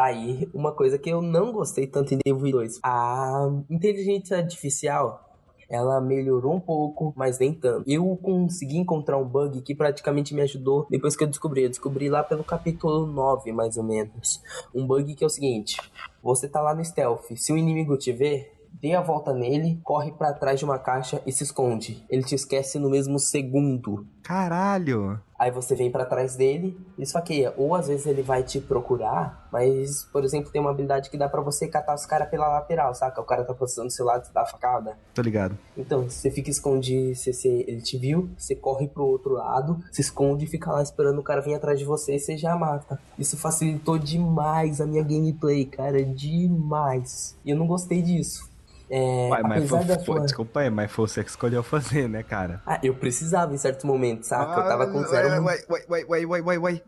[0.00, 2.80] Tá aí uma coisa que eu não gostei tanto em Devil 2.
[2.82, 5.28] A inteligência artificial
[5.68, 7.84] ela melhorou um pouco, mas nem tanto.
[7.86, 11.64] Eu consegui encontrar um bug que praticamente me ajudou depois que eu descobri.
[11.64, 14.42] Eu descobri lá pelo capítulo 9, mais ou menos.
[14.74, 15.76] Um bug que é o seguinte:
[16.22, 20.12] você tá lá no stealth, se o inimigo te ver, dê a volta nele, corre
[20.12, 22.02] para trás de uma caixa e se esconde.
[22.08, 24.06] Ele te esquece no mesmo segundo.
[24.22, 25.20] Caralho!
[25.40, 27.54] Aí você vem para trás dele e esfaqueia.
[27.56, 31.30] Ou às vezes ele vai te procurar, mas, por exemplo, tem uma habilidade que dá
[31.30, 33.22] para você catar os caras pela lateral, saca?
[33.22, 34.98] O cara tá passando do seu lado e dá facada.
[35.14, 35.56] Tô ligado.
[35.78, 40.02] Então, você fica escondido, você, você, ele te viu, você corre pro outro lado, se
[40.02, 43.00] esconde e fica lá esperando o cara vir atrás de você e você já mata.
[43.18, 47.34] Isso facilitou demais a minha gameplay, cara, demais.
[47.46, 48.49] E eu não gostei disso.
[48.92, 52.22] É, Uai, mas foi, da foi- desculpa aí, mas foi você que escolheu fazer, né,
[52.24, 52.60] cara?
[52.66, 54.60] Ah, eu precisava em certos momentos, saca?
[54.60, 56.82] Eu tava com Ah, zero, Uai, uai, uai, uai, uai, uai, uai.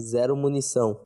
[0.00, 0.98] zero munição.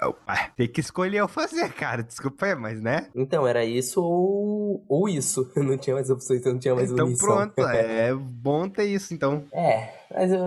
[0.56, 2.02] Tem que escolher eu fazer, cara.
[2.02, 3.08] Desculpa aí, mas né?
[3.16, 5.50] Então, era isso ou, ou isso.
[5.56, 7.28] Eu não tinha mais opções, eu não tinha mais Então munição.
[7.28, 9.42] pronto, é bom ter isso, então.
[9.52, 10.40] É, mas eu,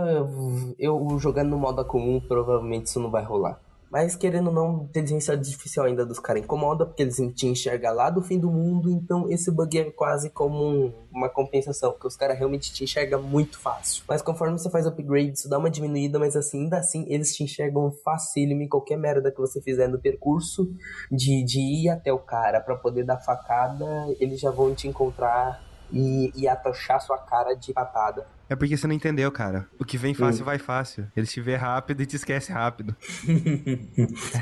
[0.80, 3.60] eu, eu jogando no modo comum, provavelmente isso não vai rolar.
[3.92, 8.10] Mas querendo ou não, inteligência artificial ainda dos caras incomoda, porque eles te enxergam lá
[8.10, 12.16] do fim do mundo, então esse bug é quase como um- uma compensação, porque os
[12.16, 14.04] caras realmente te enxergam muito fácil.
[14.08, 17.44] Mas conforme você faz upgrade, isso dá uma diminuída, mas assim, ainda assim, eles te
[17.44, 20.72] enxergam facílimo em qualquer merda que você fizer no percurso
[21.12, 23.86] de, de ir até o cara pra poder dar facada,
[24.22, 28.26] eles já vão te encontrar e, e atochar sua cara de patada.
[28.52, 29.66] É porque você não entendeu, cara.
[29.80, 31.08] O que vem fácil, vai fácil.
[31.16, 32.94] Eles te vê rápido e te esquece rápido.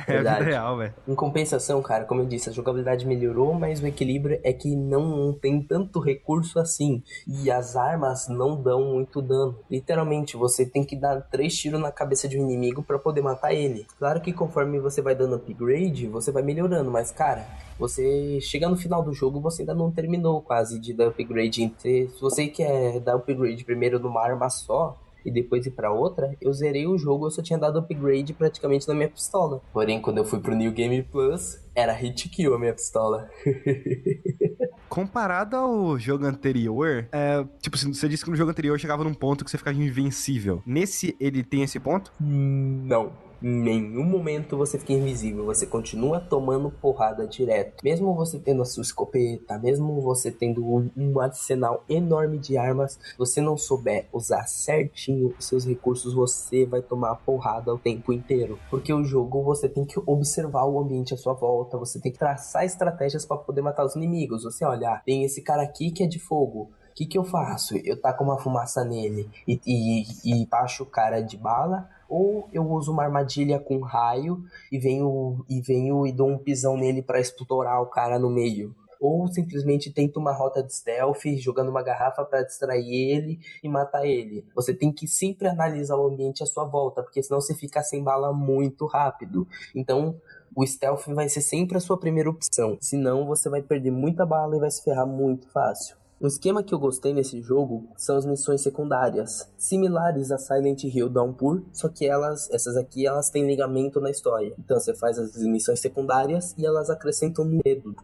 [0.07, 0.45] É Verdade.
[0.45, 0.93] real, velho.
[1.07, 5.33] Em compensação, cara, como eu disse, a jogabilidade melhorou, mas o equilíbrio é que não
[5.33, 7.03] tem tanto recurso assim.
[7.27, 9.59] E as armas não dão muito dano.
[9.69, 13.53] Literalmente, você tem que dar três tiros na cabeça de um inimigo pra poder matar
[13.53, 13.85] ele.
[13.99, 17.45] Claro que conforme você vai dando upgrade, você vai melhorando, mas cara,
[17.77, 21.73] você chega no final do jogo, você ainda não terminou quase de dar upgrade.
[21.77, 26.35] Se se você quer dar upgrade primeiro numa arma só, e depois ir pra outra,
[26.41, 29.61] eu zerei o jogo, eu só tinha dado upgrade praticamente na minha pistola.
[29.73, 33.29] Porém, quando eu fui pro New Game Plus, era hit kill a minha pistola.
[34.89, 39.45] Comparado ao jogo anterior, é, tipo, você disse que no jogo anterior chegava num ponto
[39.45, 40.63] que você ficava invencível.
[40.65, 42.11] Nesse, ele tem esse ponto?
[42.19, 43.11] Não.
[43.41, 47.81] Em nenhum momento você fica invisível, você continua tomando porrada direto.
[47.81, 53.39] Mesmo você tendo a sua escopeta, mesmo você tendo um, arsenal enorme de armas, você
[53.39, 58.59] não souber usar certinho os seus recursos, você vai tomar porrada o tempo inteiro.
[58.69, 62.19] Porque o jogo você tem que observar o ambiente à sua volta, você tem que
[62.19, 64.43] traçar estratégias para poder matar os inimigos.
[64.43, 66.69] Você olha, ah, tem esse cara aqui que é de fogo.
[66.99, 67.77] Que, que eu faço?
[67.77, 72.69] Eu taco uma fumaça nele e, e, e baixo o cara de bala, ou eu
[72.69, 77.21] uso uma armadilha com raio e venho e venho e dou um pisão nele pra
[77.21, 78.75] explorar o cara no meio.
[78.99, 84.05] Ou simplesmente tento uma rota de stealth, jogando uma garrafa pra distrair ele e matar
[84.05, 84.45] ele.
[84.53, 88.03] Você tem que sempre analisar o ambiente à sua volta, porque senão você fica sem
[88.03, 89.47] bala muito rápido.
[89.73, 90.19] Então,
[90.53, 92.77] o stealth vai ser sempre a sua primeira opção.
[92.81, 95.98] Senão, você vai perder muita bala e vai se ferrar muito fácil.
[96.21, 101.07] Um esquema que eu gostei nesse jogo são as missões secundárias, similares a Silent Hill
[101.07, 104.53] Downpour, só que elas, essas aqui, elas têm ligamento na história.
[104.59, 107.95] Então você faz as missões secundárias e elas acrescentam enredo,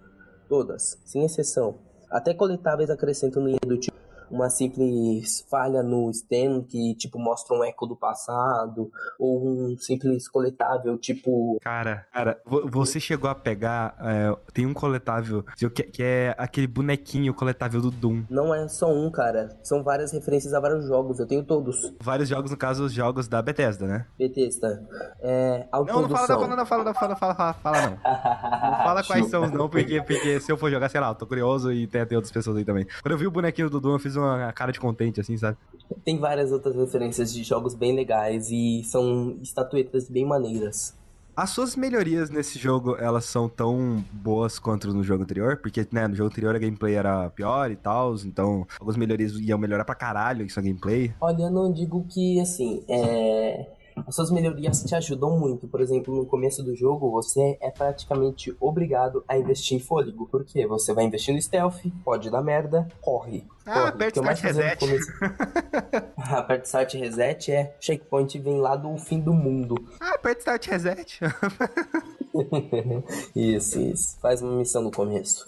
[0.47, 1.75] todas, sem exceção.
[2.09, 3.94] Até coletáveis acrescentam enredo, tipo
[4.29, 10.27] uma simples falha no stem que tipo mostra um eco do passado ou um simples
[10.27, 13.95] coletável tipo Cara, cara, vo- você chegou a pegar.
[13.99, 15.43] é, tem um coletável
[15.91, 18.23] que, é aquele bonequinho coletável do Doom.
[18.29, 22.29] não é só um cara são várias referências a vários jogos eu tenho todos Vários
[22.29, 24.05] jogos, no caso, os jogos da Bethesda, né?
[24.17, 24.87] Bethesda
[25.21, 27.89] é Não, não fala, não, não fala, não fala, fala, fala, fala, não.
[27.91, 31.15] Não fala quais são os não, porque, porque se eu for jogar, sei lá, eu
[31.15, 32.85] tô curioso e tem, tem outras pessoas aí também.
[33.01, 35.57] Quando eu vi o bonequinho do Doom, eu fiz uma cara de contente, assim, sabe?
[36.03, 40.95] Tem várias outras referências de jogos bem legais e são estatuetas bem maneiras.
[41.35, 45.57] As suas melhorias nesse jogo, elas são tão boas quanto no jogo anterior?
[45.57, 49.59] Porque, né, no jogo anterior a gameplay era pior e tal, então algumas melhorias iam
[49.59, 51.13] melhorar pra caralho isso a gameplay.
[51.19, 53.67] Olha, eu não digo que, assim, é...
[54.07, 55.67] As suas melhorias te ajudam muito.
[55.67, 60.27] Por exemplo, no começo do jogo, você é praticamente obrigado a investir em fôlego.
[60.27, 60.67] Por quê?
[60.67, 63.45] Você vai investir no stealth, pode dar merda, corre.
[63.65, 63.87] Ah, corre.
[63.89, 64.79] aperta O que eu mais start reset.
[64.79, 65.11] começo-
[66.17, 69.75] Aperta start reset é checkpoint vem lá do fim do mundo.
[69.99, 71.19] Ah, aperta start reset.
[73.35, 74.19] isso, isso.
[74.19, 75.47] Faz uma missão no começo.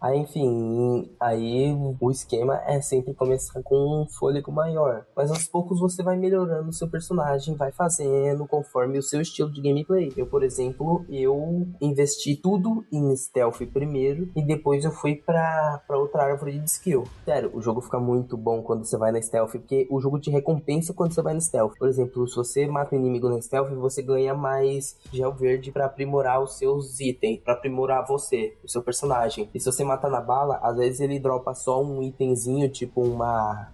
[0.00, 5.04] Aí, enfim, aí o esquema é sempre começar com um fôlego maior.
[5.16, 9.52] Mas aos poucos você vai melhorando o seu personagem, vai fazendo conforme o seu estilo
[9.52, 10.12] de gameplay.
[10.16, 15.98] Eu, por exemplo, eu investi tudo em stealth primeiro e depois eu fui pra, pra
[15.98, 17.04] outra árvore de skill.
[17.24, 20.30] Sério, o jogo fica muito bom quando você vai na stealth, porque o jogo te
[20.30, 21.74] recompensa quando você vai no stealth.
[21.78, 25.86] Por exemplo, se você mata um inimigo no stealth, você ganha mais gel verde pra
[25.86, 29.48] aprimorar os seus itens, pra aprimorar você, o seu personagem.
[29.52, 33.68] E se você mata na bala, às vezes ele dropa só um itemzinho, tipo uma.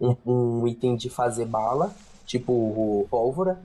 [0.00, 1.92] Um, um item de fazer bala,
[2.26, 3.58] tipo pólvora,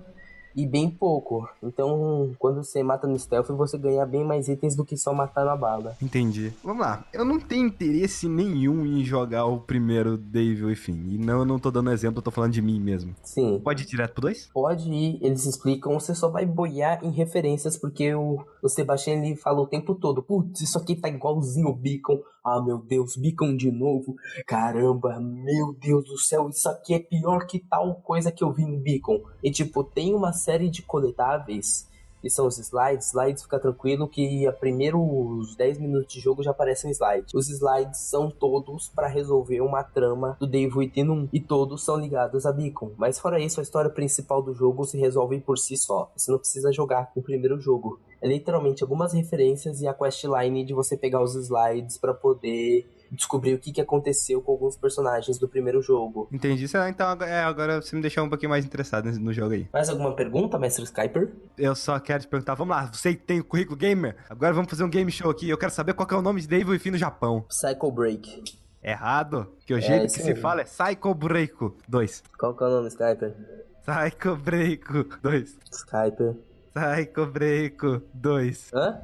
[0.59, 1.47] e bem pouco.
[1.63, 5.45] Então, quando você mata no stealth, você ganha bem mais itens do que só matar
[5.45, 5.95] na bala.
[6.01, 6.51] Entendi.
[6.63, 7.05] Vamos lá.
[7.13, 11.13] Eu não tenho interesse nenhum em jogar o primeiro Devil Within.
[11.13, 13.15] E não, eu não tô dando exemplo, eu tô falando de mim mesmo.
[13.23, 13.59] Sim.
[13.63, 14.49] Pode ir direto pro 2?
[14.53, 19.35] Pode ir, eles explicam, você só vai boiar em referências, porque o, o Sebastião ele
[19.35, 22.19] fala o tempo todo, putz, isso aqui tá igualzinho o Beacon.
[22.43, 24.15] Ah, meu Deus, Beacon de novo.
[24.47, 28.63] Caramba, meu Deus do céu, isso aqui é pior que tal coisa que eu vi
[28.63, 29.21] em Beacon.
[29.43, 31.89] E tipo, tem uma série de coletáveis
[32.21, 33.07] que são os slides.
[33.07, 37.33] Slides, fica tranquilo que a primeiros 10 minutos de jogo já aparecem slides.
[37.33, 42.45] Os slides são todos para resolver uma trama do Dave 1 e todos são ligados
[42.45, 42.91] a Beacon.
[42.97, 46.11] Mas fora isso, a história principal do jogo se resolve por si só.
[46.15, 47.99] Você não precisa jogar o primeiro jogo.
[48.21, 53.53] É literalmente algumas referências e a questline de você pegar os slides para poder descobrir
[53.53, 56.27] o que, que aconteceu com alguns personagens do primeiro jogo.
[56.31, 56.65] Entendi.
[56.65, 59.67] Então é, agora você me deixou um pouquinho mais interessado no jogo aí.
[59.73, 61.31] Mais alguma pergunta, mestre Skyper?
[61.57, 64.15] Eu só quero te perguntar, vamos lá, você tem o currículo gamer?
[64.29, 65.49] Agora vamos fazer um game show aqui.
[65.49, 67.45] Eu quero saber qual que é o nome de Dave Within no Japão.
[67.49, 68.43] Psycho Break.
[68.81, 71.53] Errado, que o jeito que se fala é Psycho Break
[71.87, 72.23] 2.
[72.37, 73.35] Qual que é o nome, Skyper?
[73.81, 74.83] Psycho Break
[75.21, 75.57] 2.
[75.71, 76.35] Skyper.
[76.73, 77.77] Psycho Break
[78.13, 78.71] 2.
[78.73, 79.01] Hã?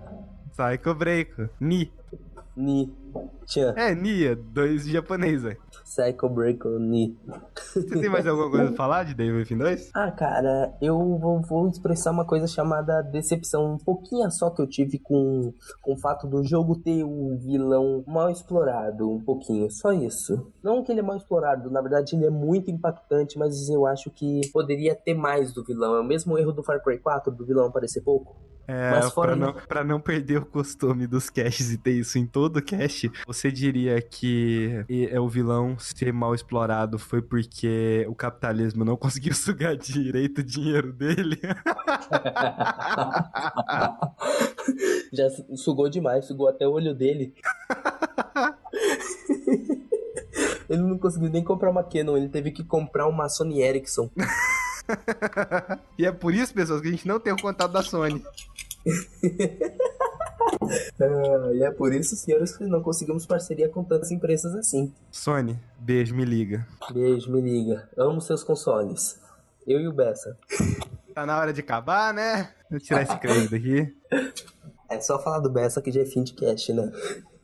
[0.52, 1.50] Psycho Break.
[1.60, 1.91] Ni.
[2.56, 2.94] Ni.
[3.45, 3.73] Tchan.
[3.78, 5.58] É, Nia, dois japonês, velho.
[5.84, 7.15] Psycho Break Ni.
[7.56, 9.91] Você tem mais alguma coisa pra falar de Devil Within 2?
[9.93, 13.73] Ah, cara, eu vou, vou, expressar uma coisa chamada decepção.
[13.73, 18.04] Um pouquinho só que eu tive com, com o fato do jogo ter um vilão
[18.08, 19.10] mal explorado.
[19.10, 20.51] Um pouquinho, só isso.
[20.63, 24.10] Não que ele é mal explorado, na verdade ele é muito impactante, mas eu acho
[24.10, 25.95] que poderia ter mais do vilão.
[25.95, 28.36] É o mesmo erro do Far Cry 4, do vilão aparecer pouco.
[28.67, 32.25] É, Mas pra, não, pra não perder o costume dos caches e ter isso em
[32.25, 38.84] todo cache, você diria que é o vilão ser mal explorado foi porque o capitalismo
[38.84, 41.39] não conseguiu sugar direito o dinheiro dele?
[45.13, 47.34] Já sugou demais, sugou até o olho dele.
[50.67, 54.10] ele não conseguiu nem comprar uma Canon, ele teve que comprar uma Sony Ericsson.
[55.98, 58.24] e é por isso, pessoas, que a gente não tem o contato da Sony.
[61.02, 64.93] ah, e é por isso, senhores, que não conseguimos parceria com tantas empresas assim.
[65.12, 66.67] Sony, beijo, me liga.
[66.91, 67.89] Beijo, me liga.
[67.98, 69.19] Amo seus consoles.
[69.65, 70.38] Eu e o Bessa.
[71.13, 72.54] Tá na hora de acabar, né?
[72.69, 73.95] Vou tirar esse crédito daqui.
[74.88, 76.91] É só falar do Bessa que já é fim de cast, né?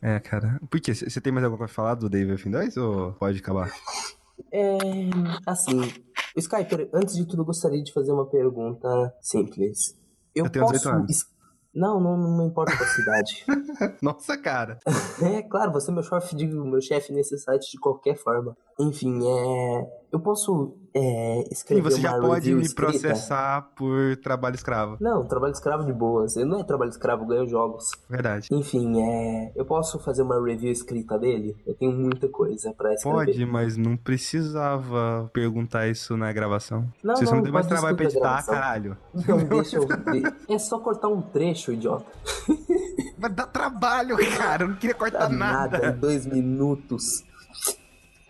[0.00, 0.60] É, cara.
[0.70, 0.94] Por quê?
[0.94, 3.72] Você tem mais alguma coisa pra falar do David Fim 2 ou pode acabar?
[4.52, 4.78] É.
[5.46, 5.80] Assim.
[6.36, 9.98] Skyper, antes de tudo, gostaria de fazer uma pergunta simples.
[10.34, 10.78] Eu, eu tenho posso...
[10.78, 11.32] 18 anos.
[11.74, 13.44] Não, não, não importa a cidade.
[14.02, 14.78] Nossa, cara.
[15.22, 16.36] é, claro, você é meu chefe
[16.66, 18.54] meu chefe nesse site de qualquer forma.
[18.78, 20.01] Enfim, é.
[20.12, 22.92] Eu posso é, escrever Sim, você já pode me escrita?
[22.92, 24.98] processar por trabalho escravo.
[25.00, 26.36] Não, trabalho escravo de boas.
[26.36, 27.92] Eu não é trabalho escravo, ganho jogos.
[28.10, 28.46] Verdade.
[28.52, 29.52] Enfim, é.
[29.56, 31.56] Eu posso fazer uma review escrita dele?
[31.66, 33.24] Eu tenho muita coisa pra escrever.
[33.24, 36.86] Pode, mas não precisava perguntar isso na gravação.
[37.02, 38.98] Não, você não, me deu mais trabalho pra editar, caralho.
[39.14, 39.88] Então, deixa eu.
[40.46, 42.04] é só cortar um trecho, idiota.
[43.16, 44.64] Mas dá trabalho, cara.
[44.64, 45.78] Eu não queria cortar dá nada.
[45.78, 47.24] Nada, dois minutos.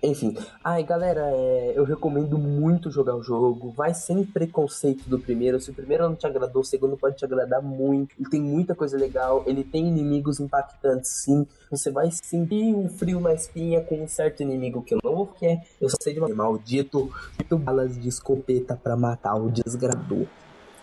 [0.02, 3.70] Enfim, ai galera, é, eu recomendo muito jogar o jogo.
[3.70, 5.60] Vai sem preconceito do primeiro.
[5.60, 8.12] Se o primeiro não te agradou, o segundo pode te agradar muito.
[8.18, 9.44] Ele tem muita coisa legal.
[9.46, 11.46] Ele tem inimigos impactantes, sim.
[11.70, 15.26] Você vai sentir um frio na espinha com um certo inimigo que eu não vou
[15.26, 20.26] porque eu sei de uma maldito, muito balas de escopeta para matar o desgrador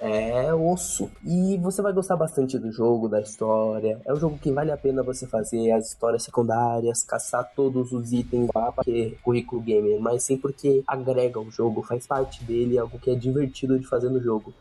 [0.02, 1.10] é osso.
[1.26, 4.02] E você vai gostar bastante do jogo, da história.
[4.06, 8.12] É um jogo que vale a pena você fazer as histórias secundárias, caçar todos os
[8.12, 12.80] itens lá, porque currículo gamer, mas sim porque agrega o jogo, faz parte dele, é
[12.80, 14.54] algo que é divertido de fazer no jogo.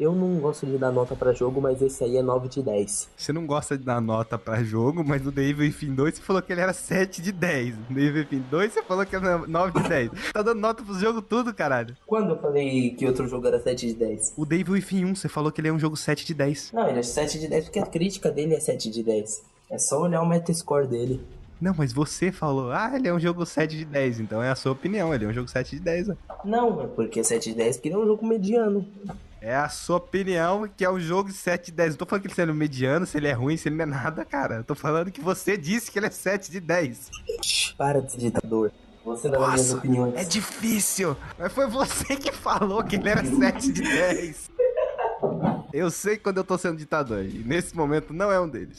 [0.00, 3.10] Eu não gosto de dar nota para jogo, mas esse aí é 9 de 10.
[3.14, 6.40] Você não gosta de dar nota para jogo, mas no Devil Within 2 você falou
[6.40, 7.76] que ele era 7 de 10.
[7.90, 10.10] No Devil Within 2 você falou que era 9 de 10.
[10.32, 11.94] tá dando nota pro jogo tudo, caralho.
[12.06, 14.32] Quando eu falei que outro jogo era 7 de 10?
[14.38, 16.72] O Devil Within 1, você falou que ele é um jogo 7 de 10.
[16.72, 19.42] Não, ele é 7 de 10 porque a crítica dele é 7 de 10.
[19.68, 21.20] É só olhar o metascore dele.
[21.60, 24.54] Não, mas você falou, ah, ele é um jogo 7 de 10, então é a
[24.54, 26.08] sua opinião, ele é um jogo 7 de 10.
[26.08, 26.16] Né?
[26.42, 28.86] Não, é porque é 7 de 10 porque ele é um jogo mediano.
[29.40, 31.90] É a sua opinião que é um jogo de 7 de 10.
[31.90, 33.86] Não tô falando que ele é mediano, se ele é ruim, se ele não é
[33.86, 34.56] nada, cara.
[34.56, 37.10] Eu tô falando que você disse que ele é 7 de 10.
[37.78, 38.70] Para de ditador.
[39.02, 40.14] Você dá minhas opiniões.
[40.14, 41.16] É difícil.
[41.38, 44.50] Mas foi você que falou que ele era 7 de 10.
[45.72, 47.24] Eu sei quando eu tô sendo ditador.
[47.24, 48.78] E nesse momento não é um deles.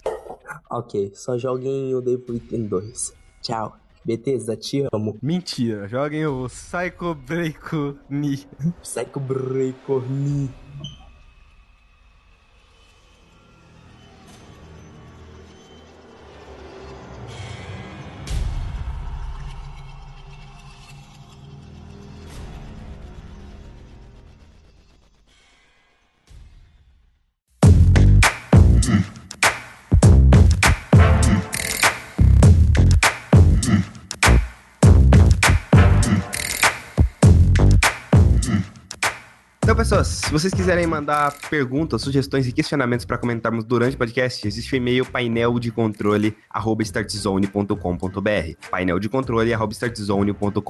[0.69, 3.13] Ok, só joguem o Devil Within 2.
[3.41, 3.80] Tchau.
[4.03, 5.17] Bethesda, te amo.
[5.21, 7.75] Mentira, joguem o Psycho Break
[8.09, 8.47] Ni.
[8.81, 9.77] Psycho Break
[10.09, 10.49] Ni.
[39.81, 44.75] Pessoas, se vocês quiserem mandar perguntas, sugestões e questionamentos para comentarmos durante o podcast, existe
[44.75, 46.37] o e-mail painel de controle
[46.81, 48.69] startzone.com.br.
[48.69, 50.61] Painel de controle startzone.com.br.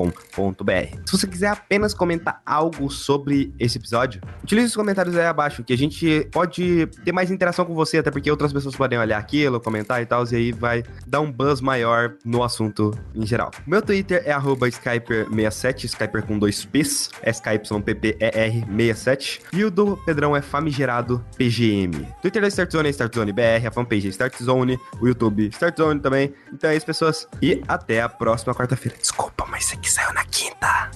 [1.05, 5.74] Se você quiser apenas comentar algo sobre esse episódio, utilize os comentários aí abaixo, que
[5.74, 9.59] a gente pode ter mais interação com você, até porque outras pessoas podem olhar aquilo,
[9.59, 13.51] comentar e tal, e aí vai dar um buzz maior no assunto em geral.
[13.68, 19.01] Meu Twitter é Skyper67, Skyper com dois P's, SKYPPER67.
[19.01, 19.01] E
[19.66, 22.08] o do Pedrão é famigerado PGM.
[22.22, 26.34] Twitter da Startzone é Startzone BR, a fanpage é Startzone, o YouTube Startzone também.
[26.52, 27.28] Então é isso, pessoas.
[27.41, 28.97] E até a próxima quarta-feira.
[28.97, 30.91] Desculpa, mas isso aqui saiu na quinta.